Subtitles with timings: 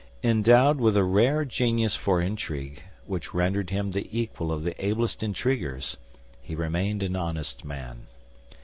[0.23, 5.21] Endowed with a rare genius for intrigue which rendered him the equal of the ablest
[5.21, 5.97] intriguers,
[6.41, 8.07] he remained an honest man.